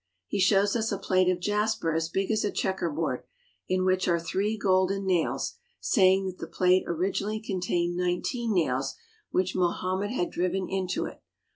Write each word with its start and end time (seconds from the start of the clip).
He 0.25 0.39
shows 0.39 0.75
us 0.75 0.91
a 0.91 0.97
plate 0.97 1.29
of 1.29 1.39
jasper 1.39 1.93
as 1.93 2.09
big 2.09 2.31
as 2.31 2.43
a 2.43 2.49
checker 2.49 2.89
board, 2.89 3.21
in 3.67 3.85
which 3.85 4.07
are 4.07 4.19
three 4.19 4.57
golden 4.57 5.05
nails, 5.05 5.59
saying 5.79 6.25
that 6.25 6.39
the 6.39 6.47
plate 6.47 6.85
originally 6.87 7.39
contained 7.39 7.97
nineteen 7.97 8.51
nails 8.51 8.95
which 9.29 9.53
Mohammed 9.55 10.09
had 10.09 10.31
driven 10.31 10.67
into 10.67 11.05
it. 11.05 11.21